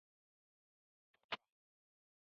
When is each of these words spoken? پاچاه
پاچاه 1.31 1.41